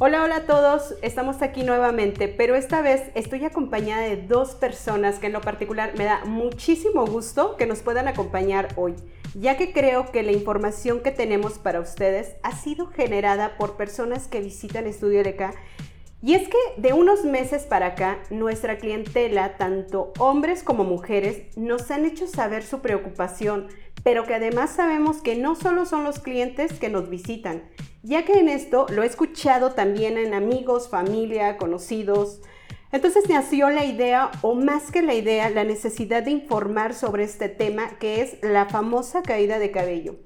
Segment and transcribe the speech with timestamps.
[0.00, 5.20] Hola, hola a todos, estamos aquí nuevamente, pero esta vez estoy acompañada de dos personas
[5.20, 8.96] que en lo particular me da muchísimo gusto que nos puedan acompañar hoy,
[9.34, 14.26] ya que creo que la información que tenemos para ustedes ha sido generada por personas
[14.26, 15.54] que visitan Estudio LK.
[16.22, 21.88] Y es que de unos meses para acá, nuestra clientela, tanto hombres como mujeres, nos
[21.92, 23.68] han hecho saber su preocupación,
[24.02, 27.62] pero que además sabemos que no solo son los clientes que nos visitan,
[28.04, 32.42] ya que en esto lo he escuchado también en amigos, familia, conocidos.
[32.92, 37.48] Entonces nació la idea, o más que la idea, la necesidad de informar sobre este
[37.48, 40.16] tema que es la famosa caída de cabello.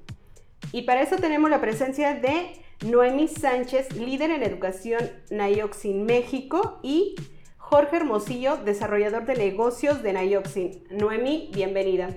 [0.73, 2.51] Y para eso tenemos la presencia de
[2.85, 4.99] Noemi Sánchez, líder en educación
[5.31, 7.15] Nayoxin México, y
[7.57, 10.83] Jorge Hermosillo, desarrollador de negocios de Nayoxin.
[10.91, 12.09] Noemi, bienvenida.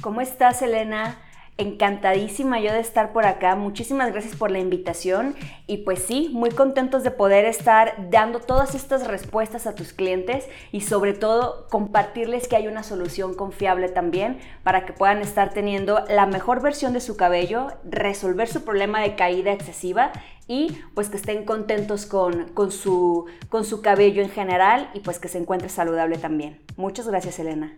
[0.00, 1.20] ¿Cómo estás, Elena?
[1.58, 3.54] Encantadísima yo de estar por acá.
[3.56, 5.36] Muchísimas gracias por la invitación.
[5.66, 10.48] Y pues sí, muy contentos de poder estar dando todas estas respuestas a tus clientes
[10.72, 16.04] y sobre todo compartirles que hay una solución confiable también para que puedan estar teniendo
[16.08, 20.10] la mejor versión de su cabello, resolver su problema de caída excesiva
[20.48, 25.18] y pues que estén contentos con, con, su, con su cabello en general y pues
[25.18, 26.60] que se encuentre saludable también.
[26.76, 27.74] Muchas gracias, Elena.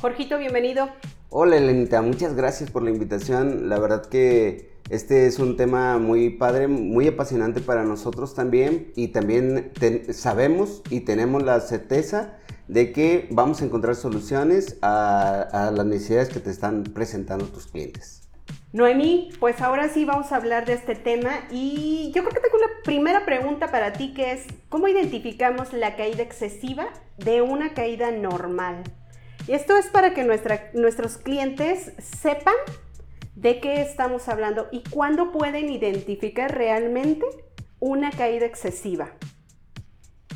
[0.00, 0.88] Jorgito, bienvenido.
[1.30, 3.68] Hola Elenita, muchas gracias por la invitación.
[3.68, 9.08] La verdad que este es un tema muy padre, muy apasionante para nosotros también y
[9.08, 9.72] también
[10.10, 16.40] sabemos y tenemos la certeza de que vamos a encontrar soluciones a, las necesidades que
[16.40, 18.28] te están presentando tus clientes.
[18.72, 22.56] Noemí, pues ahora sí vamos a hablar de este tema y yo creo que tengo
[22.58, 28.10] una primera pregunta para ti que es, ¿cómo identificamos la caída excesiva de una caída
[28.10, 28.82] normal?
[29.46, 32.54] Esto es para que nuestros clientes sepan
[33.34, 37.26] de qué estamos hablando y cuándo pueden identificar realmente
[37.78, 39.10] una caída excesiva.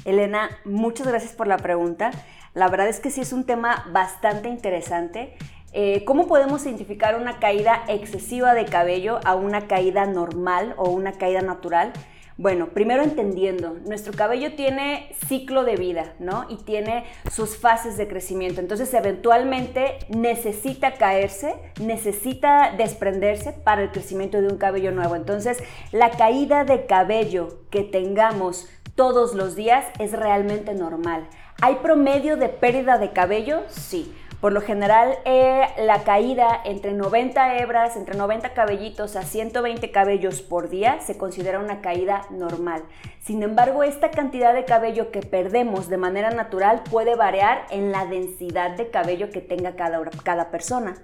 [0.04, 2.10] Elena, muchas gracias por la pregunta.
[2.52, 5.38] La verdad es que sí es un tema bastante interesante.
[5.72, 11.12] Eh, ¿Cómo podemos identificar una caída excesiva de cabello a una caída normal o una
[11.12, 11.92] caída natural?
[12.38, 16.46] Bueno, primero entendiendo, nuestro cabello tiene ciclo de vida, ¿no?
[16.48, 18.60] Y tiene sus fases de crecimiento.
[18.60, 25.16] Entonces, eventualmente necesita caerse, necesita desprenderse para el crecimiento de un cabello nuevo.
[25.16, 25.58] Entonces,
[25.90, 31.26] la caída de cabello que tengamos todos los días es realmente normal.
[31.60, 33.62] ¿Hay promedio de pérdida de cabello?
[33.68, 34.14] Sí.
[34.40, 40.42] Por lo general, eh, la caída entre 90 hebras, entre 90 cabellitos a 120 cabellos
[40.42, 42.84] por día se considera una caída normal.
[43.20, 48.06] Sin embargo, esta cantidad de cabello que perdemos de manera natural puede variar en la
[48.06, 50.94] densidad de cabello que tenga cada, cada persona.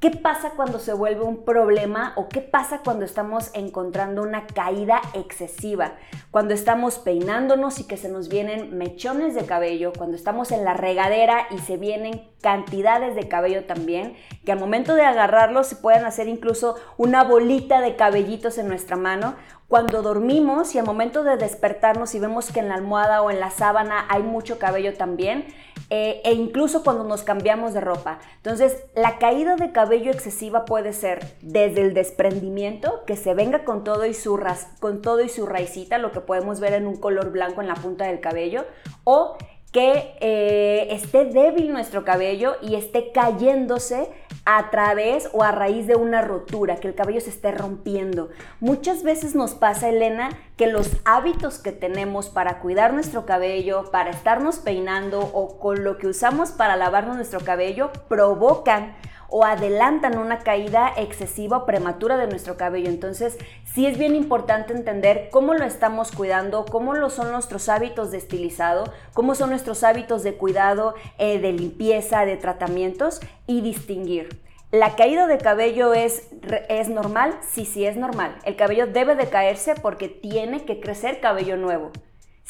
[0.00, 5.00] ¿Qué pasa cuando se vuelve un problema o qué pasa cuando estamos encontrando una caída
[5.14, 5.94] excesiva?
[6.30, 10.74] Cuando estamos peinándonos y que se nos vienen mechones de cabello, cuando estamos en la
[10.74, 16.04] regadera y se vienen cantidades de cabello también, que al momento de agarrarlos se pueden
[16.04, 19.34] hacer incluso una bolita de cabellitos en nuestra mano.
[19.66, 23.40] Cuando dormimos y al momento de despertarnos y vemos que en la almohada o en
[23.40, 25.46] la sábana hay mucho cabello también,
[25.88, 28.18] eh, e incluso cuando nos cambiamos de ropa.
[28.36, 33.84] Entonces, la caída de cabello excesiva puede ser desde el desprendimiento, que se venga con
[33.84, 34.38] todo y su,
[34.80, 37.74] con todo y su raicita, lo que podemos ver en un color blanco en la
[37.74, 38.66] punta del cabello,
[39.04, 39.38] o
[39.74, 44.08] que eh, esté débil nuestro cabello y esté cayéndose
[44.44, 48.30] a través o a raíz de una rotura, que el cabello se esté rompiendo.
[48.60, 54.10] Muchas veces nos pasa, Elena, que los hábitos que tenemos para cuidar nuestro cabello, para
[54.10, 58.94] estarnos peinando o con lo que usamos para lavarnos nuestro cabello provocan
[59.36, 62.88] o adelantan una caída excesiva o prematura de nuestro cabello.
[62.88, 68.12] Entonces, sí es bien importante entender cómo lo estamos cuidando, cómo lo son nuestros hábitos
[68.12, 74.40] de estilizado, cómo son nuestros hábitos de cuidado, eh, de limpieza, de tratamientos y distinguir.
[74.70, 76.28] ¿La caída de cabello es,
[76.68, 77.36] es normal?
[77.50, 78.36] Sí, sí es normal.
[78.44, 81.90] El cabello debe de caerse porque tiene que crecer cabello nuevo.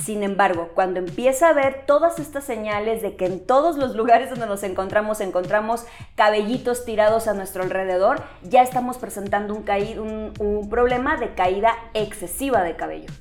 [0.03, 4.29] Sin embargo, cuando empieza a ver todas estas señales de que en todos los lugares
[4.29, 5.87] donde nos encontramos encontramos
[6.17, 13.13] cabellitos tirados a nuestro alrededor, ya estamos presentando un, problema de caída excesiva de cabello.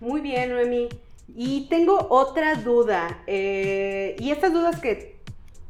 [0.00, 0.88] Muy bien, Noemi.
[1.28, 3.22] Y tengo otra duda.
[3.26, 5.20] Eh, y estas dudas que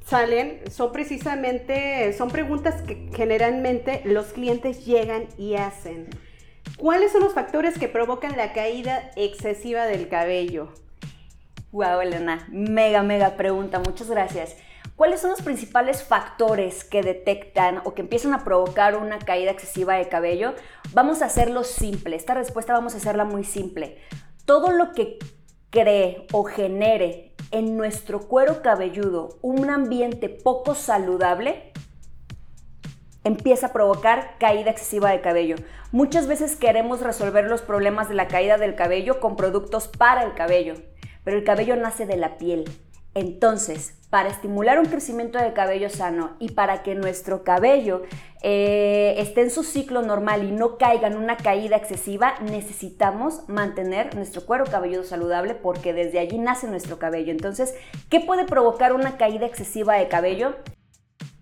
[0.06, 6.08] salen son precisamente, son preguntas que generalmente los clientes llegan y hacen.
[6.76, 10.72] ¿Cuáles son los factores que provocan la caída excesiva del cabello?
[11.72, 14.56] Wow, Elena, mega, mega pregunta, muchas gracias.
[14.96, 19.94] ¿Cuáles son los principales factores que detectan o que empiezan a provocar una caída excesiva
[19.94, 20.54] de cabello?
[20.92, 22.14] Vamos a hacerlo simple.
[22.14, 23.98] Esta respuesta vamos a hacerla muy simple.
[24.44, 25.18] Todo lo que
[25.70, 31.72] cree o genere en nuestro cuero cabelludo un ambiente poco saludable
[33.24, 35.56] empieza a provocar caída excesiva de cabello.
[35.90, 40.34] Muchas veces queremos resolver los problemas de la caída del cabello con productos para el
[40.34, 40.74] cabello,
[41.24, 42.64] pero el cabello nace de la piel.
[43.14, 48.02] Entonces, para estimular un crecimiento de cabello sano y para que nuestro cabello
[48.42, 54.14] eh, esté en su ciclo normal y no caiga en una caída excesiva, necesitamos mantener
[54.14, 57.30] nuestro cuero cabelludo saludable porque desde allí nace nuestro cabello.
[57.30, 57.74] Entonces,
[58.08, 60.56] ¿qué puede provocar una caída excesiva de cabello?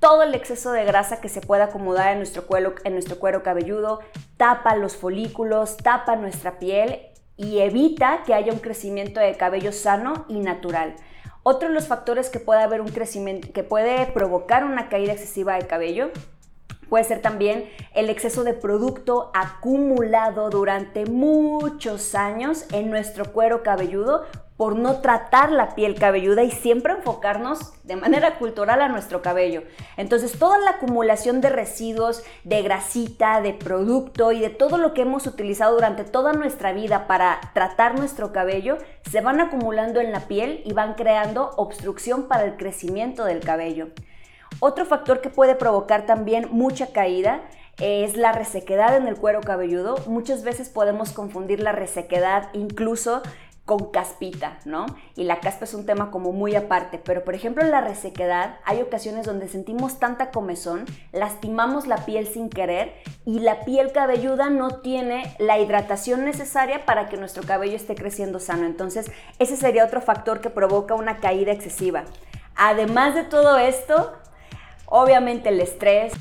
[0.03, 3.45] Todo el exceso de grasa que se pueda acomodar en nuestro, cuero, en nuestro cuero
[3.45, 4.01] cabelludo,
[4.37, 7.03] tapa los folículos, tapa nuestra piel
[7.37, 10.97] y evita que haya un crecimiento de cabello sano y natural.
[11.45, 15.55] Otro de los factores que puede haber un crecimiento, que puede provocar una caída excesiva
[15.55, 16.11] de cabello,
[16.89, 24.25] puede ser también el exceso de producto acumulado durante muchos años en nuestro cuero cabelludo
[24.57, 29.63] por no tratar la piel cabelluda y siempre enfocarnos de manera cultural a nuestro cabello.
[29.97, 35.03] Entonces, toda la acumulación de residuos, de grasita, de producto y de todo lo que
[35.03, 38.79] hemos utilizado durante toda nuestra vida para tratar nuestro cabello,
[39.11, 43.89] se van acumulando en la piel y van creando obstrucción para el crecimiento del cabello.
[44.61, 47.43] Otro factor que puede provocar también mucha caída
[47.81, 49.97] es la resequedad en el cuero cabelludo.
[50.07, 53.23] Muchas veces podemos confundir la resequedad incluso
[53.65, 54.87] con caspita, ¿no?
[55.15, 58.59] Y la caspa es un tema como muy aparte, pero por ejemplo en la resequedad
[58.65, 62.93] hay ocasiones donde sentimos tanta comezón, lastimamos la piel sin querer
[63.25, 68.41] y la piel cabelluda no tiene la hidratación necesaria para que nuestro cabello esté creciendo
[68.41, 68.67] sano.
[68.67, 72.05] Entonces, ese sería otro factor que provoca una caída excesiva.
[72.57, 74.13] Además de todo esto,
[74.87, 76.13] obviamente el estrés,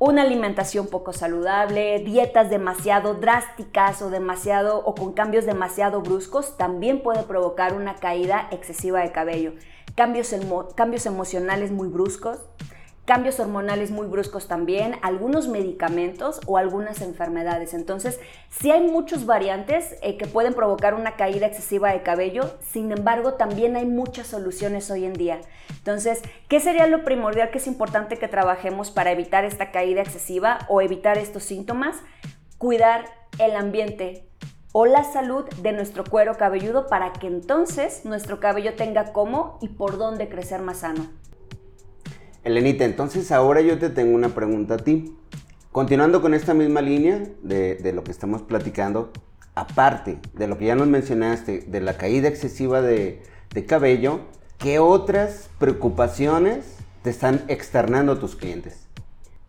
[0.00, 7.02] una alimentación poco saludable, dietas demasiado drásticas o demasiado o con cambios demasiado bruscos también
[7.02, 9.54] puede provocar una caída excesiva de cabello.
[9.96, 10.32] Cambios,
[10.76, 12.38] cambios emocionales muy bruscos,
[13.08, 17.72] cambios hormonales muy bruscos también, algunos medicamentos o algunas enfermedades.
[17.72, 18.20] Entonces,
[18.50, 23.32] sí hay muchas variantes eh, que pueden provocar una caída excesiva de cabello, sin embargo,
[23.32, 25.40] también hay muchas soluciones hoy en día.
[25.70, 30.58] Entonces, ¿qué sería lo primordial que es importante que trabajemos para evitar esta caída excesiva
[30.68, 31.96] o evitar estos síntomas?
[32.58, 33.06] Cuidar
[33.38, 34.28] el ambiente
[34.72, 39.68] o la salud de nuestro cuero cabelludo para que entonces nuestro cabello tenga cómo y
[39.68, 41.08] por dónde crecer más sano.
[42.44, 45.14] Elenita, entonces ahora yo te tengo una pregunta a ti.
[45.72, 49.12] Continuando con esta misma línea de, lo que estamos platicando,
[49.54, 53.22] aparte de lo que ya nos mencionaste, de la caída excesiva de,
[53.66, 54.20] cabello,
[54.58, 58.86] ¿qué otras preocupaciones te están externando tus clientes?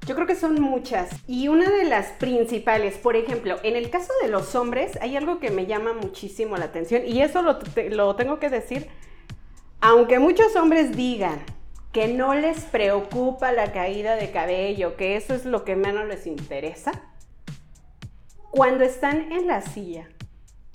[0.08, 1.10] Yo creo que son muchas.
[1.28, 5.40] Y una de las principales, por ejemplo, en el caso de los hombres, hay algo
[5.40, 8.88] que me llama muchísimo la atención y eso lo tengo que decir,
[9.80, 11.40] aunque muchos hombres digan
[11.92, 16.28] que no les preocupa la caída de cabello, que eso es lo que menos les
[16.28, 16.92] interesa,
[18.52, 20.08] cuando están en la silla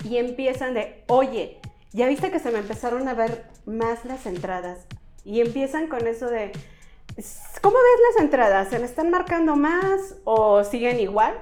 [0.05, 1.61] y empiezan de, oye,
[1.93, 4.87] ya viste que se me empezaron a ver más las entradas
[5.25, 6.53] y empiezan con eso de,
[7.60, 8.69] ¿cómo ves las entradas?
[8.69, 11.34] ¿Se me están marcando más o siguen igual?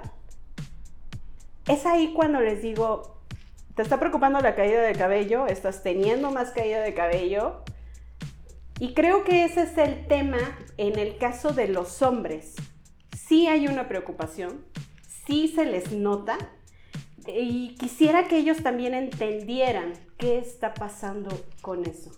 [1.67, 3.19] Es ahí cuando les digo,
[3.75, 5.47] ¿te está preocupando la caída de cabello?
[5.47, 7.63] ¿Estás teniendo más caída de cabello?
[8.83, 10.39] Y creo que ese es el tema
[10.77, 12.57] en el caso de los hombres.
[13.17, 14.65] Sí hay una preocupación,
[15.25, 16.37] sí se les nota
[17.29, 22.11] y quisiera que ellos también entendieran qué está pasando con eso.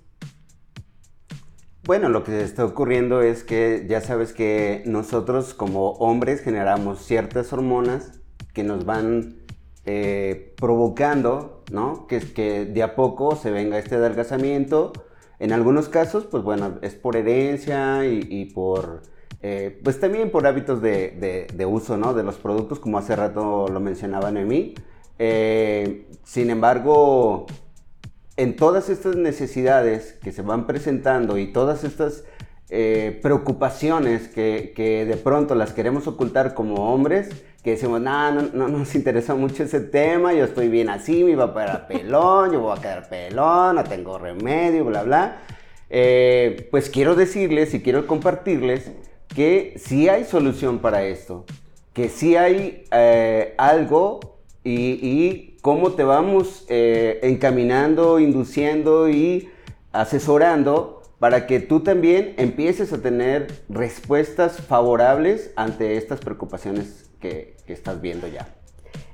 [1.85, 7.53] Bueno, lo que está ocurriendo es que ya sabes que nosotros como hombres generamos ciertas
[7.53, 8.23] hormonas
[8.55, 9.37] que nos van
[9.85, 12.07] eh, provocando, ¿no?
[12.07, 14.95] Que, que de a poco se venga este adelgazamiento
[15.45, 19.03] en algunos casos, pues bueno, es por herencia y, por,
[19.43, 22.15] eh, pues también por hábitos de, uso, ¿no?
[22.15, 24.73] De los productos, como hace rato lo mencionaba Noemí.
[25.19, 27.45] Eh, sin embargo,
[28.39, 32.25] en todas estas necesidades que se van presentando y todas estas
[32.71, 37.29] eh, preocupaciones que, que, de pronto las queremos ocultar como hombres,
[37.63, 41.45] que decimos, no, no, nos interesa mucho ese tema, yo estoy bien así, me va
[41.45, 45.39] a pelón, yo voy a quedar pelón, no tengo remedio, bla, bla.
[45.89, 48.91] Eh, pues quiero decirles y quiero compartirles
[49.35, 51.45] que sí hay solución para esto,
[51.93, 59.49] que sí hay eh, algo y, cómo te vamos eh, encaminando, induciendo y
[59.93, 67.73] asesorando para que tú también empieces a tener respuestas favorables ante estas preocupaciones que, que
[67.73, 68.55] estás viendo ya.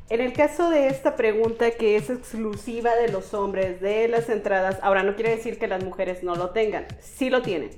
[0.09, 4.81] En el caso de esta pregunta que es exclusiva de los hombres, de las entradas,
[4.83, 7.71] ahora no quiere decir que las mujeres no lo tengan, sí lo tienen.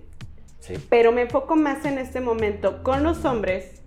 [0.60, 0.76] Sí.
[0.88, 3.82] Pero me enfoco más en este momento con los hombres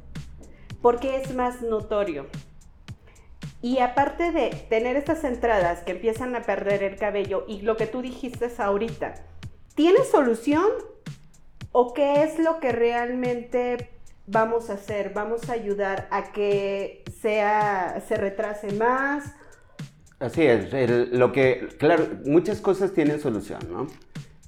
[0.79, 2.27] porque es más notorio.
[3.63, 7.87] Y aparte de tener estas entradas que empiezan a perder el cabello y lo que
[7.87, 9.15] tú dijiste ahorita,
[9.75, 10.65] ¿tiene solución?
[11.71, 13.89] ¿O qué es lo que realmente
[14.25, 15.11] vamos a hacer?
[15.13, 19.33] ¿Vamos a ayudar a que sea, se retrase más?
[20.19, 20.71] Así es,
[21.11, 23.87] lo que, claro, muchas cosas tienen solución, ¿no?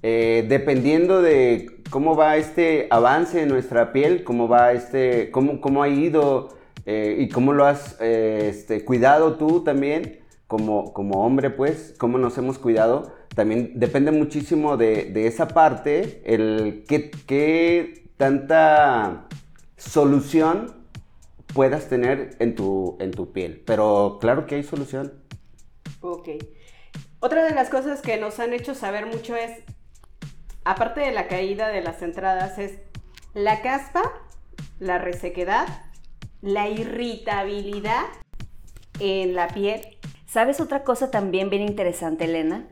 [0.01, 5.83] Eh, dependiendo de cómo va este avance en nuestra piel, cómo va este, cómo, cómo
[5.83, 11.49] ha ido eh, y cómo lo has eh, este, cuidado tú también, como, como hombre,
[11.49, 18.09] pues, cómo nos hemos cuidado, también depende muchísimo de, de esa parte, el qué, qué
[18.17, 19.27] tanta
[19.77, 20.75] solución
[21.53, 23.61] puedas tener en tu, en tu piel.
[23.63, 25.13] Pero claro que hay solución.
[26.01, 26.29] Ok.
[27.19, 29.51] Otra de las cosas que nos han hecho saber mucho es,
[30.63, 32.79] aparte de la caída de las entradas, es
[33.35, 34.01] la caspa,
[34.79, 35.67] la resequedad,
[36.41, 38.05] la irritabilidad
[38.99, 39.99] en la piel.
[40.25, 42.67] ¿Sabes otra cosa también bien interesante, Elena?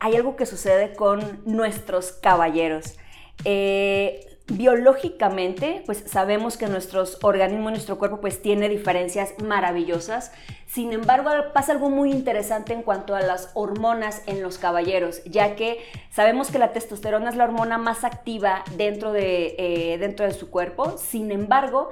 [0.00, 2.96] Hay algo que sucede con nuestros caballeros.
[3.44, 10.32] Eh, biológicamente, pues sabemos que nuestros organismos, nuestro cuerpo, pues tiene diferencias maravillosas.
[10.66, 15.54] Sin embargo, pasa algo muy interesante en cuanto a las hormonas en los caballeros, ya
[15.54, 15.78] que
[16.10, 20.50] sabemos que la testosterona es la hormona más activa dentro de, eh, dentro de su
[20.50, 20.96] cuerpo.
[20.96, 21.90] Sin embargo,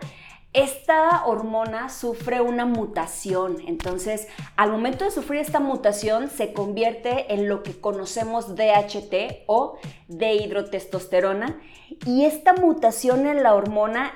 [0.53, 3.59] esta hormona sufre una mutación.
[3.67, 4.27] Entonces,
[4.57, 11.61] al momento de sufrir esta mutación, se convierte en lo que conocemos DHT o dehidrotestosterona.
[12.07, 14.15] Y esta mutación en la hormona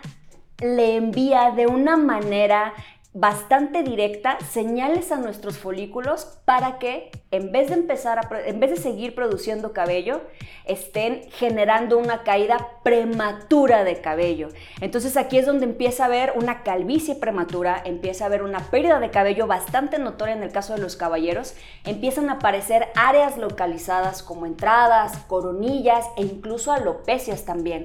[0.61, 2.73] le envía de una manera
[3.13, 8.77] bastante directa señales a nuestros folículos para que en vez de empezar en vez de
[8.77, 10.21] seguir produciendo cabello
[10.65, 14.51] estén generando una caída prematura de cabello.
[14.81, 19.01] Entonces aquí es donde empieza a haber una calvicie prematura, empieza a haber una pérdida
[19.01, 24.23] de cabello bastante notoria en el caso de los caballeros, empiezan a aparecer áreas localizadas
[24.23, 27.85] como entradas, coronillas e incluso alopecias también.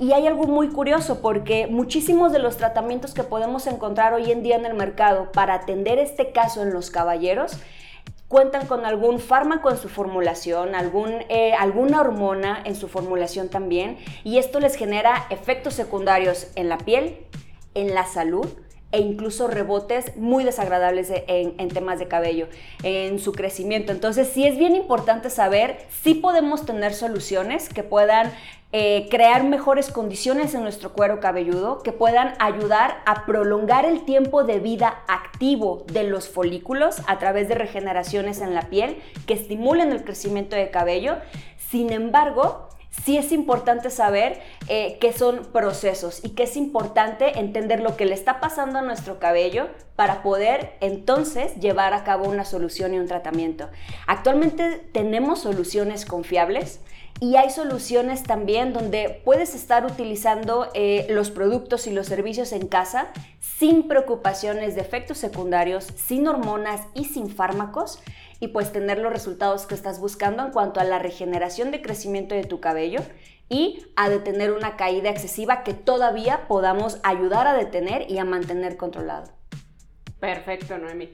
[0.00, 4.42] Y hay algo muy curioso porque muchísimos de los tratamientos que podemos encontrar hoy en
[4.42, 7.58] día en el mercado para atender este caso en los caballeros
[8.28, 13.96] cuentan con algún fármaco en su formulación, algún, eh, alguna hormona en su formulación también,
[14.22, 17.16] y esto les genera efectos secundarios en la piel,
[17.74, 18.46] en la salud
[18.90, 22.48] e incluso rebotes muy desagradables en, en, temas de cabello,
[22.82, 23.92] en su crecimiento.
[23.92, 28.32] Entonces sí es bien importante saber si podemos tener soluciones que puedan
[28.70, 34.44] eh, crear mejores condiciones en nuestro cuero cabelludo que puedan ayudar a prolongar el tiempo
[34.44, 39.90] de vida activo de los folículos a través de regeneraciones en la piel que estimulen
[39.90, 41.16] el crecimiento de cabello.
[41.56, 47.80] Sin embargo, sí es importante saber eh, qué son procesos y que es importante entender
[47.80, 52.44] lo que le está pasando a nuestro cabello para poder entonces llevar a cabo una
[52.44, 53.70] solución y un tratamiento.
[54.06, 56.80] Actualmente tenemos soluciones confiables
[57.20, 62.68] y hay soluciones también donde puedes estar utilizando eh, los productos y los servicios en
[62.68, 63.08] casa
[63.40, 68.00] sin preocupaciones de efectos secundarios, sin hormonas y sin fármacos
[68.40, 72.34] y pues tener los resultados que estás buscando en cuanto a la regeneración de crecimiento
[72.34, 73.00] de tu cabello
[73.48, 78.76] y a detener una caída excesiva que todavía podamos ayudar a detener y a mantener
[78.76, 79.32] controlado.
[80.20, 81.10] Perfecto, Noemi.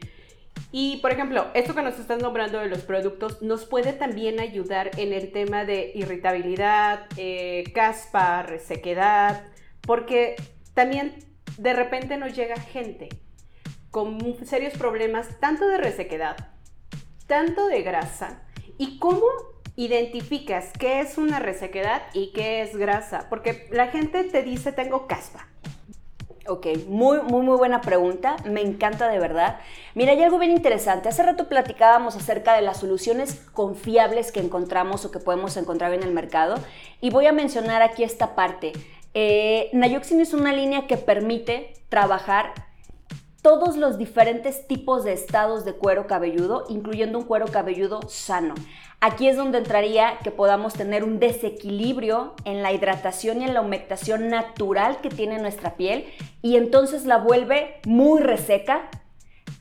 [0.77, 4.91] Y, por ejemplo, esto que nos estás nombrando de los productos nos puede también ayudar
[4.99, 9.45] en el tema de irritabilidad, eh, caspa, resequedad,
[9.83, 10.35] porque
[10.75, 11.15] también
[11.59, 13.09] de repente nos llega gente
[13.93, 16.37] con serios problemas tanto de resequedad,
[17.29, 18.43] tanto de grasa.
[18.77, 19.27] ¿Y cómo
[19.77, 23.29] identificas qué es una resequedad y qué es grasa?
[23.31, 25.47] Porque la gente te dice tengo caspa
[26.47, 28.37] Ok, muy, muy, muy buena pregunta.
[28.45, 29.61] Me encanta de verdad.
[29.95, 31.09] Mira, hay algo bien interesante.
[31.09, 36.03] Hace rato platicábamos acerca de las soluciones confiables que encontramos o que podemos encontrar en
[36.03, 36.57] el mercado.
[37.01, 38.73] Y voy a mencionar aquí esta parte.
[39.15, 42.53] Eh, Nayoxin es una línea que permite trabajar
[43.45, 48.55] todos los diferentes tipos de estados de cuero cabelludo, incluyendo un cuero cabelludo sano.
[49.03, 53.61] Aquí es donde entraría que podamos tener un desequilibrio en la hidratación y en la
[53.61, 56.07] humectación natural que tiene nuestra piel
[56.41, 58.89] y entonces la vuelve muy reseca,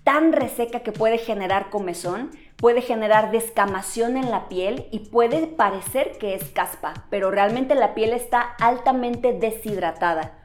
[0.06, 6.14] tan reseca que puede generar comezón, puede generar descamación en la piel y puede parecer
[6.20, 10.43] que es caspa, pero realmente la piel está altamente deshidratada.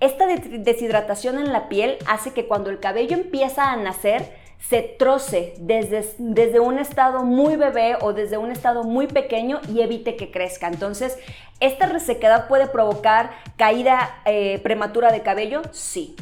[0.00, 5.54] Esta deshidratación en la piel hace que cuando el cabello empieza a nacer, se troce
[5.58, 10.30] desde, desde, un estado muy bebé o desde un estado muy pequeño y evite que
[10.30, 10.66] crezca.
[10.66, 11.16] Entonces,
[11.60, 15.62] ¿esta resequedad puede provocar caída eh, prematura de cabello?
[15.72, 16.16] Sí.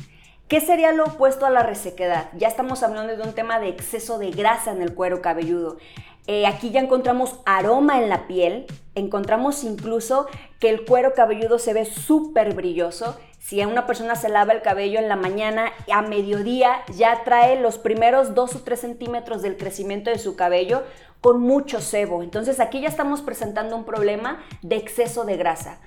[0.49, 2.29] ¿Qué sería lo opuesto a la resequedad?
[2.37, 5.79] Ya estamos hablando de un tema de exceso de grasa en el cuero cabelludo.
[6.29, 10.27] Eh, aquí ya encontramos aroma en la piel, encontramos incluso
[10.61, 13.17] que el cuero cabelludo se ve súper brilloso.
[13.47, 17.61] Si a una persona se lava el cabello en la mañana, a mediodía ya trae
[17.61, 20.83] los primeros 2 o 3 centímetros del crecimiento de su cabello
[21.21, 22.25] con mucho sebo.
[22.25, 25.79] Entonces aquí ya estamos presentando un problema de exceso de grasa.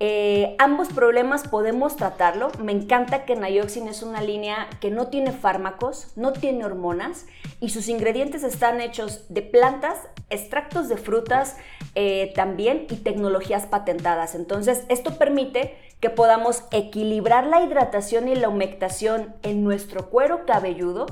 [0.00, 2.50] Eh, ambos problemas podemos tratarlo.
[2.58, 7.26] Me encanta que Nioxin es una línea que no tiene fármacos, no tiene hormonas
[7.60, 9.98] y sus ingredientes están hechos de plantas,
[10.30, 11.58] extractos de frutas
[11.94, 14.34] eh, también y tecnologías patentadas.
[14.34, 21.06] Entonces, esto permite que podamos equilibrar la hidratación y la humectación en nuestro cuero cabelludo,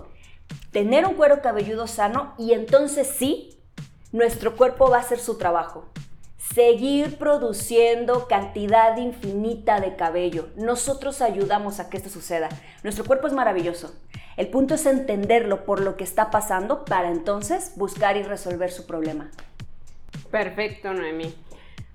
[0.72, 3.58] tener un cuero cabelludo sano y entonces sí,
[4.12, 5.86] nuestro cuerpo va a hacer su trabajo
[6.54, 10.48] seguir produciendo cantidad infinita de cabello.
[10.56, 12.48] Nosotros ayudamos a que esto suceda.
[12.82, 13.94] Nuestro cuerpo es maravilloso.
[14.36, 18.86] El punto es entenderlo por lo que está pasando para entonces buscar y resolver su
[18.86, 19.30] problema.
[20.30, 21.34] Perfecto, Noemi.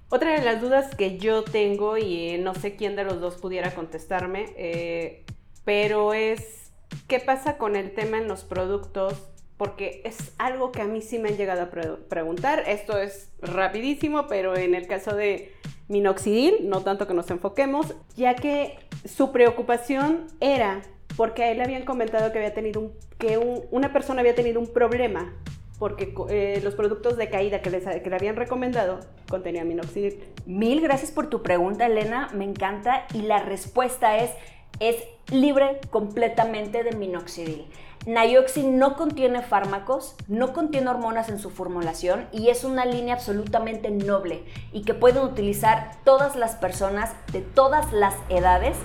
[0.09, 3.73] Otra de las dudas que yo tengo, y no sé quién de los dos pudiera
[3.73, 5.25] contestarme, eh,
[5.63, 6.71] pero es,
[7.07, 11.19] ¿qué pasa con el tema en los productos porque es algo que a mí sí
[11.19, 11.69] me han llegado a
[12.09, 12.63] preguntar.
[12.67, 15.53] Esto es rapidísimo, pero en el caso de
[15.87, 20.81] minoxidil, no tanto que nos enfoquemos, ya que su preocupación era
[21.15, 23.37] porque a él le habían comentado que había tenido que
[23.71, 25.33] una persona había tenido un problema
[25.79, 30.23] porque eh, los productos de caída que, les, le habían recomendado contenían minoxidil.
[30.45, 34.31] Mil gracias por tu pregunta, Elena, me encanta y la respuesta es
[34.79, 34.97] es
[35.31, 37.65] libre completamente de minoxidil.
[38.05, 43.89] Nioxin no contiene fármacos, no contiene hormonas en su formulación y es una línea absolutamente
[43.89, 48.77] noble y que pueden utilizar todas las personas de todas las edades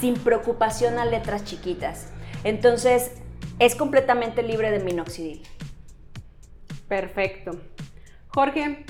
[0.00, 2.08] sin preocupación a letras chiquitas.
[2.42, 3.12] Entonces,
[3.60, 5.42] es completamente libre de minoxidil.
[6.88, 7.60] Perfecto.
[8.28, 8.84] Jorge,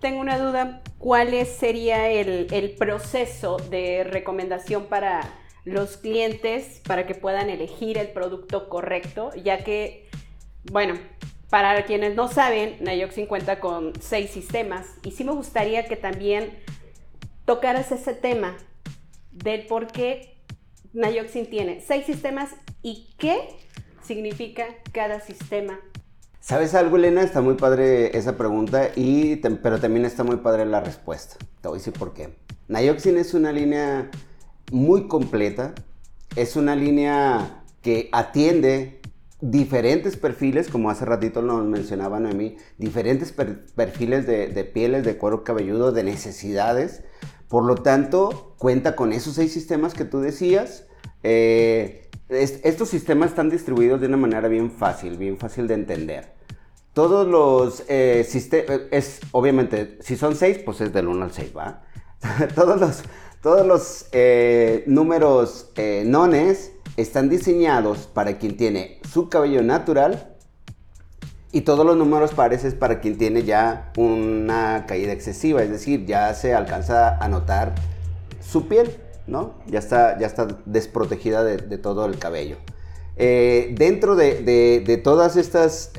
[0.00, 0.82] tengo una duda.
[0.98, 5.20] ¿Cuál sería el, proceso de recomendación para
[5.64, 10.08] los clientes para que puedan elegir el producto correcto, ya que,
[10.72, 10.94] bueno,
[11.50, 16.58] para quienes no saben, Nayoxin cuenta con seis sistemas y sí me gustaría que también
[17.44, 18.56] tocaras ese tema
[19.30, 20.36] del por qué
[20.92, 22.50] Nayoxin tiene seis sistemas
[22.82, 23.48] y qué
[24.02, 25.78] significa cada sistema.
[26.40, 27.22] ¿Sabes algo, Elena?
[27.22, 31.36] Está muy padre esa pregunta, y, pero también está muy padre la respuesta.
[31.60, 32.36] Te voy a decir por qué.
[32.68, 34.10] Nayoxin es una línea
[34.70, 35.74] muy completa.
[36.36, 39.00] Es una línea que atiende
[39.40, 45.92] diferentes perfiles, como hace ratito nos mencionaba Noemí, diferentes perfiles de, pieles, de cuero cabelludo,
[45.92, 47.02] de necesidades.
[47.48, 50.86] Por lo tanto, cuenta con esos seis sistemas que tú decías.
[51.22, 56.34] Eh, estos sistemas están distribuidos de una manera bien fácil, bien fácil de entender.
[56.92, 61.52] Todos los eh, sistemas, es obviamente, si son seis, pues es del 1 al 6,
[61.56, 61.82] ¿va?
[62.54, 63.02] Todos los
[63.40, 70.34] todos los eh, números eh, nones están diseñados para quien tiene su cabello natural
[71.52, 76.04] y todos los números pares es para quien tiene ya una caída excesiva, es decir,
[76.04, 77.74] ya se alcanza a notar
[78.40, 78.90] su piel,
[79.28, 79.54] ¿no?
[79.66, 82.56] Ya está, ya está desprotegida de, todo el cabello.
[83.16, 85.92] Eh, dentro de, todas estas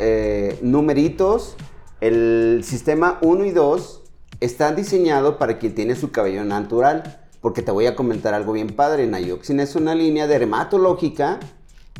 [0.61, 1.55] numeritos,
[2.01, 4.03] el sistema 1 y 2
[4.39, 8.75] están diseñados para quien tiene su cabello natural porque te voy a comentar algo bien
[8.75, 9.07] padre.
[9.07, 11.39] Nayoxin es una línea dermatológica,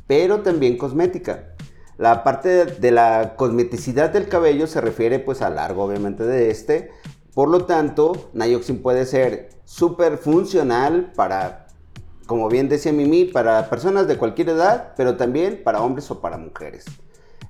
[0.08, 1.56] pero también cosmética.
[1.98, 6.92] La parte de la cosmeticidad del cabello se refiere pues a largo obviamente de este.
[7.40, 11.68] Por lo tanto, Nayoxin puede ser súper funcional para,
[12.26, 16.38] como bien decía Mimi, para personas de cualquier edad, pero también para hombres o para
[16.38, 16.84] mujeres.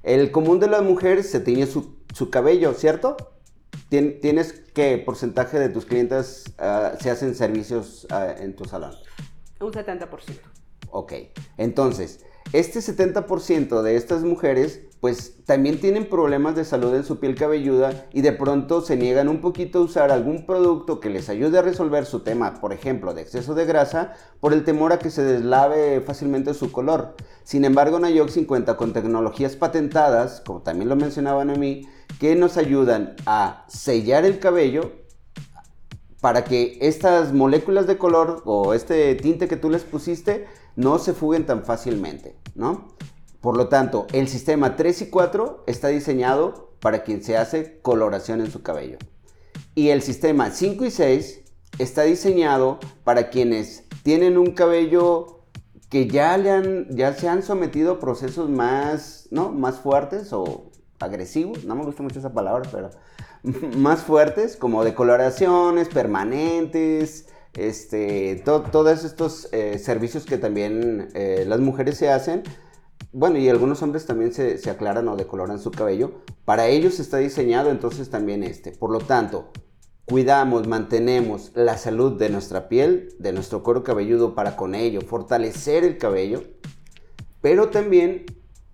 [0.03, 3.17] El común de las mujeres se tiñe su, su cabello, ¿cierto?
[3.89, 8.93] ¿Tienes qué porcentaje de tus clientes ah, se hacen servicios ah, en tu salón?
[9.59, 10.07] Un 70%.
[10.91, 11.13] Ok,
[11.57, 12.23] entonces,
[12.53, 18.07] este 70% de estas mujeres pues también tienen problemas de salud en su piel cabelluda
[18.11, 21.61] y de pronto se niegan un poquito a usar algún producto que les ayude a
[21.61, 25.23] resolver su tema, por ejemplo, de exceso de grasa, por el temor a que se
[25.23, 27.15] deslave fácilmente su color.
[27.43, 31.87] Sin embargo, Nayoxin cuenta con tecnologías patentadas, como también lo mencionaban a mí,
[32.19, 34.91] que nos ayudan a sellar el cabello
[36.19, 41.13] para que estas moléculas de color o este tinte que tú les pusiste no se
[41.13, 42.89] fuguen tan fácilmente, ¿no?
[43.41, 48.41] Por lo tanto, el sistema 3 y 4 está diseñado para quien se hace coloración
[48.41, 48.97] en su cabello.
[49.75, 51.41] Y el sistema 5 y 6
[51.77, 55.45] está diseñado para quienes tienen un cabello
[55.89, 59.51] que ya, le han, ya se han sometido a procesos más, ¿no?
[59.51, 62.89] más fuertes o agresivos, no me gusta mucho esa palabra, pero
[63.77, 71.97] más fuertes, como decoloraciones permanentes, este, todos estos eh, servicios que también eh, las mujeres
[71.97, 72.43] se hacen.
[73.11, 76.21] Bueno, y algunos hombres también se, se, aclaran o decoloran su cabello.
[76.45, 78.71] Para ellos está diseñado entonces también este.
[78.71, 79.49] Por lo tanto,
[80.09, 85.83] cuidamos, mantenemos la salud de nuestra piel, de nuestro cuero cabelludo para con ello fortalecer
[85.83, 86.43] el cabello,
[87.41, 88.25] pero también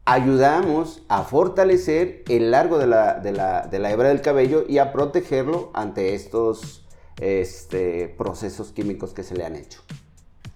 [0.05, 5.71] ayudamos a fortalecer el largo de la, de la, hebra del cabello y a protegerlo
[5.73, 6.87] ante estos
[7.19, 9.81] este, procesos químicos que se le han hecho.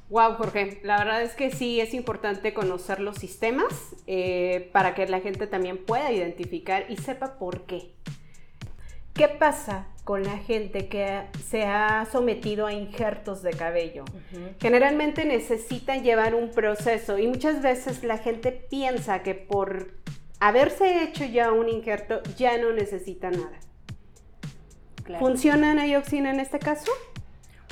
[0.09, 3.71] Wow, Jorge, la verdad es que sí es importante conocer los sistemas
[4.07, 7.91] eh, para que la gente también pueda identificar y sepa por qué.
[9.13, 14.05] ¿Qué pasa con la gente que se ha sometido a injertos de cabello?
[14.59, 19.91] Generalmente necesitan llevar un proceso y muchas veces la gente piensa que por
[20.39, 23.59] haberse hecho ya un injerto ya no necesita nada.
[25.19, 26.91] ¿Funciona Nayoxina en este caso?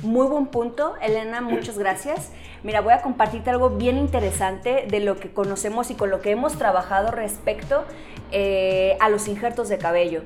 [0.04, 2.30] Muy buen punto, Elena, muchas gracias.
[2.62, 6.30] Mira, voy a compartirte algo bien interesante de lo que conocemos y con lo que
[6.30, 7.84] hemos trabajado respecto
[8.32, 10.22] eh, a los injertos de cabello.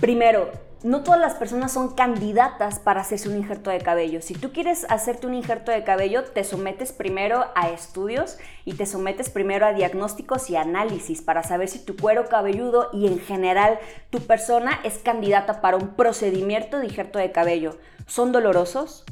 [0.00, 0.50] Primero,
[0.82, 4.20] no todas las personas son candidatas para hacerse un injerto de cabello.
[4.22, 8.86] Si tú quieres hacerte un injerto de cabello, te sometes primero a estudios y te
[8.86, 13.78] sometes primero a diagnósticos y análisis para saber si tu cuero cabelludo y en general
[14.10, 17.76] tu persona es candidata para un procedimiento de injerto de cabello.
[18.06, 19.04] Son dolorosos,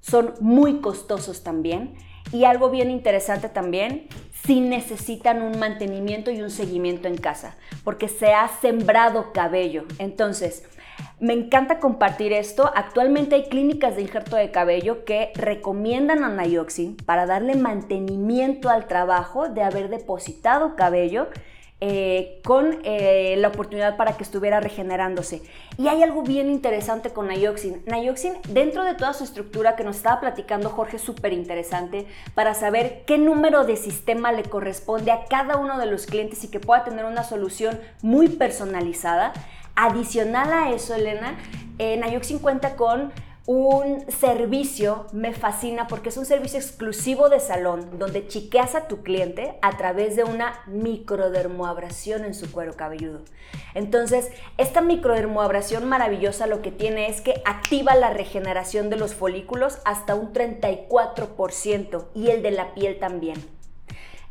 [0.00, 1.94] son muy costosos también
[2.32, 4.08] y algo bien interesante también,
[4.44, 9.84] si necesitan un mantenimiento y un seguimiento en casa, porque se ha sembrado cabello.
[9.98, 10.64] Entonces,
[11.20, 12.70] me encanta compartir esto.
[12.74, 18.88] Actualmente hay clínicas de injerto de cabello que recomiendan a Nayoxin para darle mantenimiento al
[18.88, 21.28] trabajo de haber depositado cabello
[21.84, 25.42] eh, con eh, la oportunidad para que estuviera regenerándose.
[25.76, 27.82] Y hay algo bien interesante con Nayoxin.
[27.86, 33.02] Nayoxin, dentro de toda su estructura que nos estaba platicando Jorge, súper interesante para saber
[33.04, 36.84] qué número de sistema le corresponde a cada uno de los clientes y que pueda
[36.84, 39.32] tener una solución muy personalizada.
[39.74, 41.36] Adicional a eso, Elena,
[41.80, 42.00] eh,
[42.40, 43.12] cuenta con
[43.46, 49.02] un servicio, me fascina porque es un servicio exclusivo de salón donde chiqueas a tu
[49.02, 53.22] cliente a través de una microdermoabrasión en su cuero cabelludo.
[53.74, 59.78] Entonces, esta microdermoabrasión maravillosa lo que tiene es que activa la regeneración de los folículos
[59.84, 63.61] hasta un 34% y el de la piel también.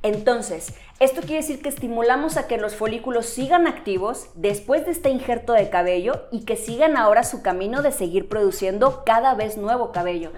[0.04, 5.10] Entonces, esto quiere decir que estimulamos a que los folículos sigan activos después de este
[5.10, 9.92] injerto de cabello y que sigan ahora su camino de seguir produciendo cada vez nuevo
[9.92, 10.32] cabello.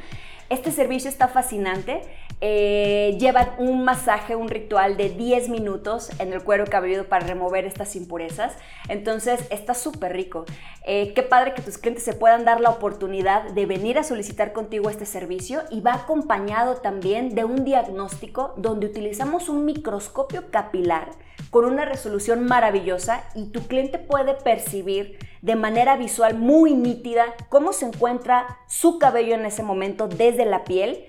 [0.49, 2.01] Este servicio está fascinante
[2.45, 7.63] eh, llevan un masaje, un ritual de 10 minutos en el cuero cabelludo para remover
[7.63, 8.57] estas impurezas.
[8.89, 10.43] Entonces está súper rico.
[10.85, 14.51] Eh, qué padre que tus clientes se puedan dar la oportunidad de venir a solicitar
[14.51, 21.11] contigo este servicio y va acompañado también de un diagnóstico donde utilizamos un microscopio capilar
[21.49, 27.71] con una resolución maravillosa y tu cliente puede percibir de manera visual muy nítida cómo
[27.71, 31.05] se encuentra su cabello en ese momento desde la piel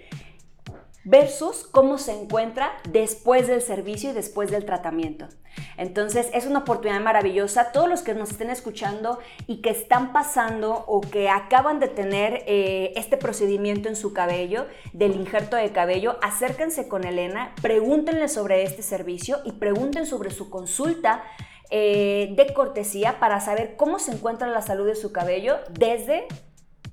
[1.04, 5.28] versus cómo se encuentra después del servicio y después del tratamiento.
[5.76, 7.72] Entonces es una oportunidad maravillosa.
[7.72, 12.42] Todos los que nos estén escuchando y que están pasando o que acaban de tener
[12.46, 18.62] eh, este procedimiento en su cabello, del injerto de cabello, acérquense con Elena, pregúntenle sobre
[18.62, 21.22] este servicio y pregunten sobre su consulta
[21.70, 26.26] eh, de cortesía para saber cómo se encuentra la salud de su cabello desde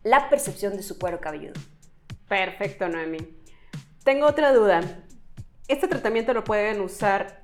[0.04, 1.60] la percepción de su cuero cabelludo.
[2.28, 3.40] Perfecto, Noemi.
[4.04, 4.82] Tengo otra duda.
[5.68, 7.44] ¿Este tratamiento lo pueden usar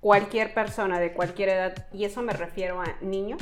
[0.00, 1.88] cualquier persona de cualquier edad?
[1.94, 3.40] Y eso me refiero a niños.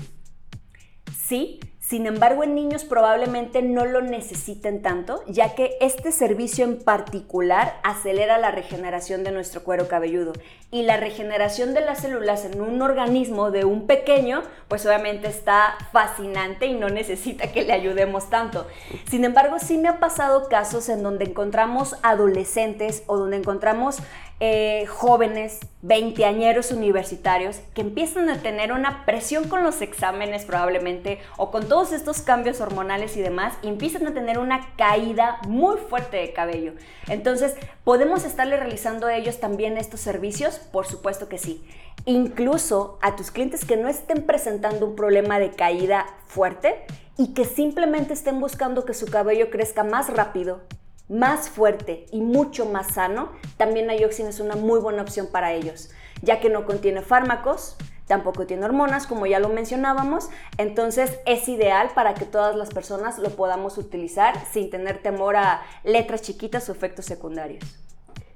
[1.28, 6.78] Sí, Sin embargo, en niños probablemente no lo necesiten tanto, ya que este servicio en
[6.78, 10.32] particular acelera la regeneración de nuestro cuero cabelludo.
[10.70, 15.76] Y la regeneración de las células en un organismo de un pequeño, pues obviamente está
[15.92, 18.66] fascinante y no necesita que le ayudemos tanto.
[19.10, 23.98] Sin embargo, sí me ha pasado casos en donde encontramos adolescentes o donde encontramos
[24.44, 31.52] eh, jóvenes, veinteañeros universitarios que empiezan a tener una presión con los exámenes probablemente o
[31.52, 36.32] con todos estos cambios hormonales y demás empiezan a tener una caída muy fuerte de
[36.32, 36.72] cabello.
[37.06, 40.58] Entonces, ¿podemos estarle realizando a ellos también estos servicios?
[40.58, 41.64] Por supuesto que sí.
[42.04, 46.84] Incluso a tus clientes que no estén presentando un problema de caída fuerte
[47.16, 50.62] y que simplemente estén buscando que su cabello crezca más rápido,
[51.08, 55.90] más fuerte y mucho más sano, también Ioxin es una muy buena opción para ellos,
[56.22, 61.90] ya que no contiene fármacos, tampoco tiene hormonas, como ya lo mencionábamos, entonces es ideal
[61.94, 66.72] para que todas las personas lo podamos utilizar sin tener temor a letras chiquitas o
[66.72, 67.64] efectos secundarios.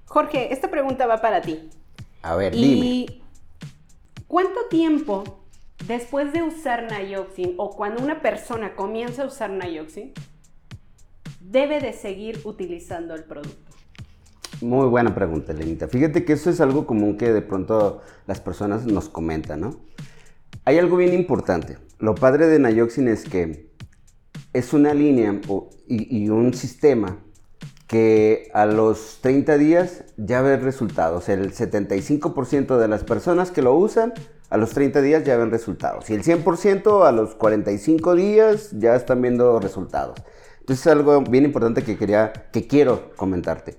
[0.06, 1.70] Jorge, esta pregunta va para ti.
[2.22, 3.22] A ver, ¿Y
[4.26, 5.22] ¿Cuánto tiempo
[5.86, 10.12] después de usar Nioxin o cuando una persona comienza a usar Nioxin
[11.50, 13.72] debe de seguir utilizando el producto?
[14.60, 15.86] Muy buena pregunta, Lenita.
[15.86, 19.76] Fíjate que eso es algo común que de pronto las personas nos comentan, ¿no?
[20.64, 21.78] Hay algo bien importante.
[21.98, 23.70] Lo padre de Nayoxin es que
[24.52, 25.40] es una línea
[25.86, 27.18] y, un sistema
[27.86, 31.28] que a los 30 días ya ve resultados.
[31.28, 34.14] El 75% de las personas que lo usan
[34.48, 36.08] a los 30 días ya ven resultados.
[36.10, 40.16] Y el 100% a los 45 días ya están viendo resultados.
[40.66, 43.76] Entonces es algo bien importante que quería, que quiero comentarte.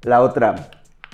[0.00, 0.70] La otra,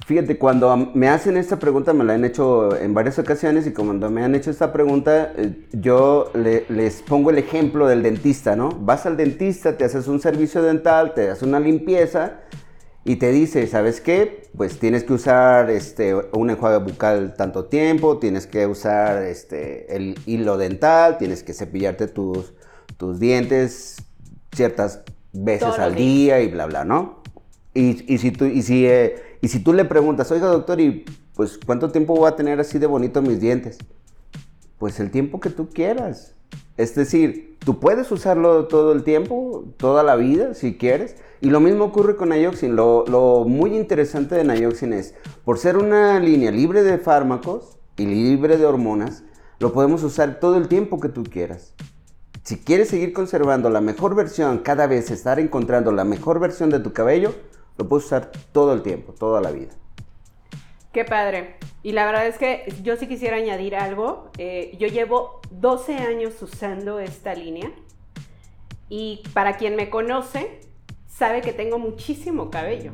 [0.06, 4.08] fíjate, cuando me hacen esta pregunta, me la han hecho en varias ocasiones y cuando
[4.10, 8.68] me han hecho esta pregunta, eh, yo les pongo el ejemplo del dentista, ¿no?
[8.68, 12.34] Vas al dentista, te haces un servicio dental, te haces una limpieza
[13.04, 14.44] y te dice, ¿sabes qué?
[14.56, 20.14] Pues tienes que usar este, un enjuague bucal tanto tiempo, tienes que usar este, el
[20.26, 22.54] hilo dental, tienes que cepillarte tus,
[22.96, 23.96] tus dientes
[24.52, 27.22] ciertas veces al día y bla, bla, ¿no?
[27.74, 31.58] Y, si tú, y, si, eh, y si tú le preguntas, oiga doctor, ¿y pues
[31.64, 33.78] cuánto tiempo voy a tener así de bonito mis dientes?
[34.78, 36.34] Pues el tiempo que tú quieras.
[36.76, 41.16] Es decir, tú puedes usarlo todo el tiempo, toda la vida, si quieres.
[41.40, 42.76] Y lo mismo ocurre con Nioxin.
[42.76, 48.06] Lo, lo muy interesante de Nioxin es, por ser una línea libre de fármacos y
[48.06, 49.24] libre de hormonas,
[49.58, 51.74] lo podemos usar todo el tiempo que tú quieras.
[52.42, 56.81] Si quieres seguir conservando la mejor versión, cada vez estar encontrando la mejor versión de
[56.81, 57.35] tu cabello,
[57.78, 59.70] lo puedes usar todo el tiempo, toda la vida.
[60.92, 61.57] Qué padre.
[61.85, 64.31] Y la verdad es que yo sí quisiera añadir algo.
[64.38, 67.70] Eh, yo llevo 12 años usando esta línea
[68.88, 70.61] y para quien me conoce,
[71.09, 72.92] sabe que tengo muchísimo cabello.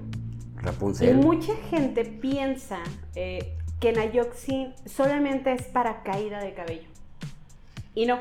[0.57, 1.09] Rapunzel.
[1.09, 2.79] Y mucha gente piensa
[3.15, 6.89] eh, que Nayoxin solamente es para caída de cabello.
[7.95, 8.21] Y no,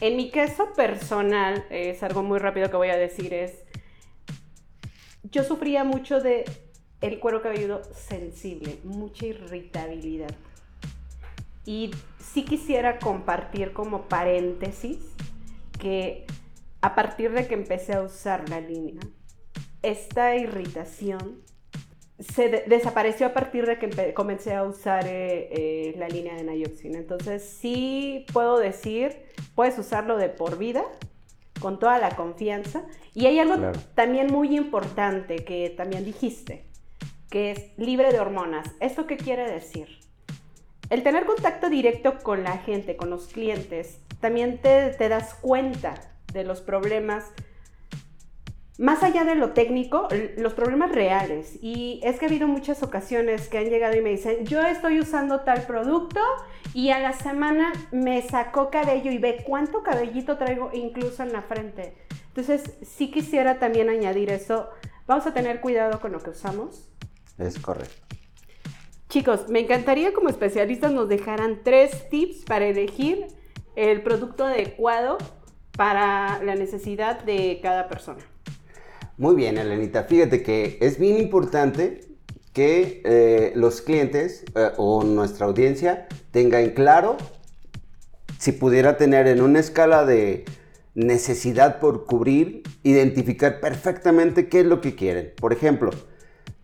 [0.00, 3.52] en mi caso personal, es algo muy rápido que voy a decir, es,
[5.24, 6.44] yo sufría mucho de
[7.00, 10.34] el cuero cabelludo sensible, mucha irritabilidad.
[11.64, 14.98] Y sí quisiera compartir como paréntesis
[15.78, 16.26] que
[16.80, 19.00] a partir de que empecé a usar la línea,
[19.82, 21.42] esta irritación
[22.18, 26.94] se desapareció a partir de que comencé a usar eh, eh, la línea de Nioxin.
[26.94, 29.29] Entonces sí puedo decir,
[29.60, 30.82] puedes usarlo de por vida,
[31.60, 32.80] con toda la confianza.
[33.12, 36.64] Y hay algo también muy importante que también dijiste,
[37.28, 38.70] que es libre de hormonas.
[38.80, 40.00] ¿Esto qué quiere decir?
[40.88, 45.92] El tener contacto directo con la gente, con los clientes, también te, te das cuenta
[46.32, 47.26] de los problemas
[48.80, 51.58] más allá de lo técnico, los problemas reales.
[51.60, 54.98] Y es que ha habido muchas ocasiones que han llegado y me dicen, yo estoy
[54.98, 56.18] usando tal producto
[56.72, 61.42] y a la semana me sacó cabello y ve cuánto cabellito traigo incluso en la
[61.42, 61.94] frente.
[62.28, 64.70] Entonces, sí quisiera también añadir eso.
[65.06, 66.88] Vamos a tener cuidado con lo que usamos.
[67.36, 68.16] Es correcto.
[69.10, 73.26] Chicos, me encantaría como especialistas nos dejaran tres tips para elegir
[73.76, 75.18] el producto adecuado
[75.76, 78.29] para la necesidad de cada persona.
[79.20, 80.04] Muy bien, Elenita.
[80.04, 82.00] Fíjate que es bien importante
[82.54, 87.18] que eh, los clientes eh, o nuestra audiencia tengan claro
[88.38, 90.46] si pudiera tener en una escala de
[90.94, 95.34] necesidad por cubrir, identificar perfectamente qué es lo que quieren.
[95.38, 95.90] Por ejemplo,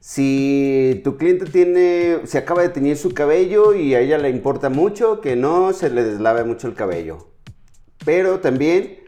[0.01, 4.71] si tu cliente tiene, se acaba de teñir su cabello y a ella le importa
[4.71, 7.29] mucho que no se le deslave mucho el cabello.
[8.07, 9.06] pero también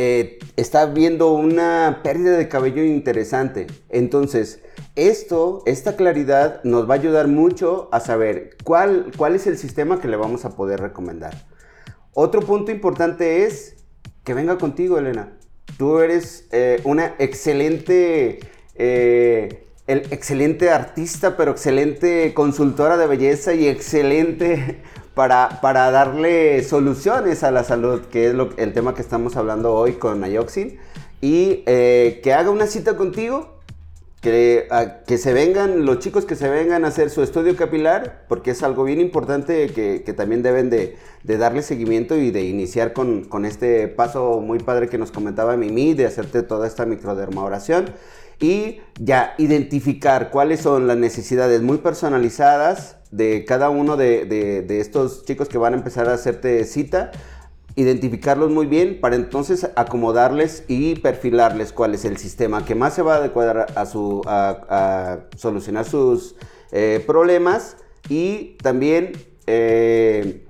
[0.00, 3.66] eh, está viendo una pérdida de cabello interesante.
[3.88, 4.60] Entonces,
[4.94, 10.00] esto, esta claridad nos va a ayudar mucho a saber cuál, cuál es el sistema
[10.00, 11.34] que le vamos a poder recomendar.
[12.14, 13.74] Otro punto importante es
[14.22, 15.36] que venga contigo, Elena.
[15.78, 18.38] Tú eres eh, una excelente,
[18.76, 24.80] eh, el excelente artista, pero excelente consultora de belleza y excelente
[25.18, 29.94] para, darle soluciones a la salud, que es lo, el tema que estamos hablando hoy
[29.94, 30.78] con Ayoxin,
[31.20, 33.58] y eh, que haga una cita contigo,
[34.20, 34.68] que,
[35.08, 38.62] que se vengan, los chicos que se vengan a hacer su estudio capilar, porque es
[38.62, 43.88] algo bien importante que, también deben de, darle seguimiento y de iniciar con, con, este
[43.88, 47.86] paso muy padre que nos comentaba Mimi, de hacerte toda esta microdermabrasión
[48.40, 55.48] y ya identificar cuáles son las necesidades muy personalizadas de cada uno de, estos chicos
[55.48, 57.10] que van a empezar a hacerte cita,
[57.74, 63.02] identificarlos muy bien para entonces acomodarles y perfilarles cuál es el sistema que más se
[63.02, 66.34] va a adecuar a, su, a, solucionar sus
[66.72, 67.76] eh, problemas
[68.08, 69.12] y también
[69.46, 70.46] eh,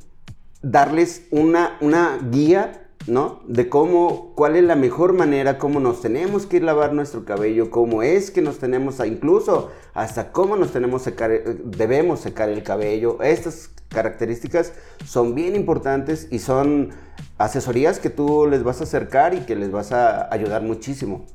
[0.63, 3.41] darles una, una guía ¿no?
[3.47, 7.71] De cómo, cuál es la mejor manera, cómo nos tenemos que ir lavar nuestro cabello,
[7.71, 11.31] cómo es que nos tenemos a, incluso hasta cómo nos tenemos secar,
[11.65, 13.23] debemos secar el cabello.
[13.23, 16.91] Estas características son bien importantes y son
[17.39, 21.27] asesorías que tú les vas a acercar y que les vas a ayudar muchísimo.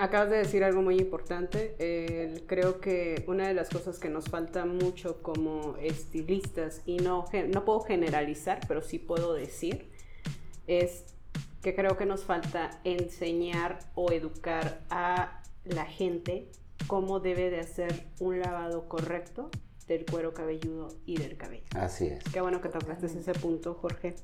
[0.00, 1.74] Acabas de decir algo muy importante.
[2.46, 7.64] creo que una de las cosas que nos falta mucho como estilistas, y no, no
[7.64, 9.88] puedo generalizar, pero sí puedo decir,
[10.68, 11.04] es
[11.62, 16.48] que creo que nos falta enseñar o educar a la gente
[16.86, 19.50] cómo debe de hacer un lavado correcto
[19.88, 21.64] del cuero cabelludo y del cabello.
[21.74, 22.22] Así es.
[22.32, 24.14] Qué bueno que tocaste ese punto, Jorge.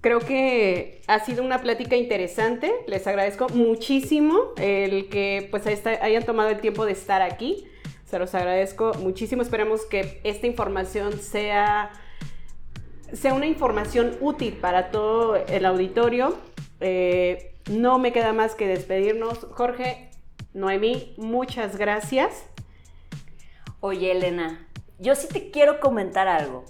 [0.00, 2.72] Creo que ha sido una plática interesante.
[2.86, 7.66] Les agradezco muchísimo el que pues hayan tomado el tiempo de estar aquí.
[8.06, 9.42] Se los agradezco muchísimo.
[9.42, 11.92] Esperemos que esta información sea
[13.12, 16.36] sea una información útil para todo el auditorio.
[16.80, 19.46] Eh, no me queda más que despedirnos.
[19.52, 20.10] Jorge,
[20.54, 22.44] Noemí, muchas gracias.
[23.80, 26.64] Oye, Elena, yo sí te quiero comentar algo.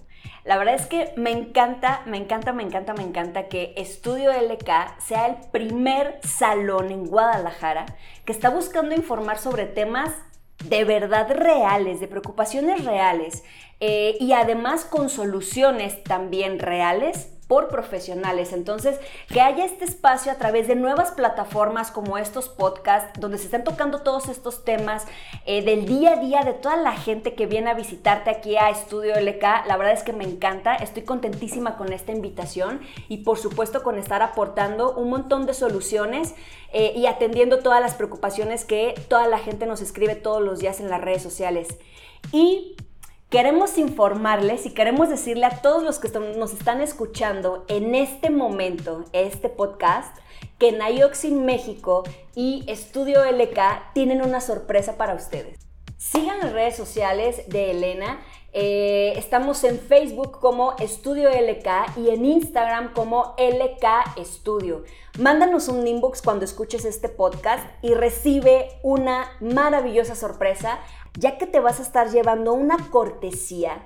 [0.45, 5.01] La verdad es que me encanta, me encanta, me encanta, me encanta que Estudio LK
[5.01, 7.87] sea el primer salón en Guadalajara
[8.25, 10.13] que está buscando informar sobre temas
[10.65, 13.45] de verdad reales, de preocupaciones reales
[13.81, 18.53] eh, y además con soluciones también reales por profesionales.
[18.53, 23.45] Entonces, que haya este espacio a través de nuevas plataformas como estos podcasts, donde se
[23.45, 25.05] están tocando todos estos temas
[25.45, 28.71] eh, del día a día de toda la gente que viene a visitarte aquí a
[28.71, 33.39] Estudio LK, la verdad es que me encanta, estoy contentísima con esta invitación y por
[33.39, 36.35] supuesto con estar aportando un montón de soluciones
[36.73, 40.81] eh, y atendiendo todas las preocupaciones que toda la gente nos escribe todos los días
[40.81, 41.69] en las redes sociales.
[42.33, 42.77] Y
[43.37, 49.05] Queremos informarles y queremos decirle a todos los que nos están escuchando en este momento,
[49.13, 50.17] este podcast,
[50.59, 55.59] que Nioxin México y Estudio LK tienen una sorpresa para ustedes.
[55.99, 58.23] Sigan las redes sociales de Elena.
[58.55, 64.85] Eh, estamos en Facebook como Estudio LK y en Instagram como LK Estudio.
[65.19, 70.79] Mándanos un inbox cuando escuches este podcast y recibe una maravillosa sorpresa
[71.17, 73.83] ya que te vas a estar llevando una cortesía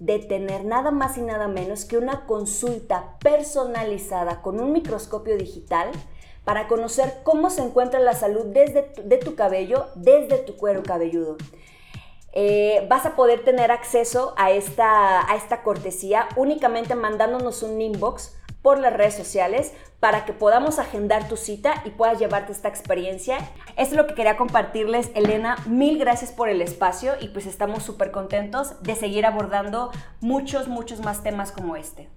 [0.00, 5.90] de tener nada más y nada menos que una consulta personalizada con un microscopio digital
[6.44, 11.36] para conocer cómo se encuentra la salud desde de tu cabello, desde tu cuero cabelludo.
[12.32, 18.37] Eh, vas a poder tener acceso a esta, a esta cortesía únicamente mandándonos un inbox
[18.62, 23.38] por las redes sociales para que podamos agendar tu cita y puedas llevarte esta experiencia.
[23.76, 25.56] Esto es lo que quería compartirles, Elena.
[25.66, 29.90] Mil gracias por el espacio y pues estamos súper contentos de seguir abordando
[30.20, 32.08] muchos, muchos más temas como este.